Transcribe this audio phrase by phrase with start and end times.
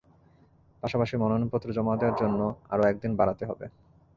[0.83, 2.39] পাশাপাশি মনোনয়নপত্র জমা দেওয়ার জন্য
[2.69, 3.65] আরও এক দিন বাড়াতে হবে।